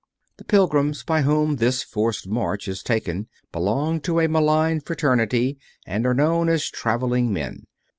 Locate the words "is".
2.67-2.81